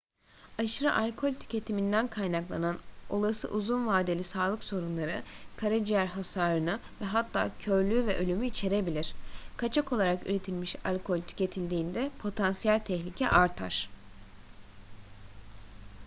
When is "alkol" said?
0.93-1.33, 10.85-11.21